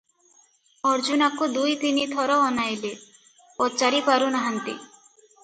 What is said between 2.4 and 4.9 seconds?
ଅନାଇଲେ, ପଚାରି ପାରୁ ନାହାନ୍ତି।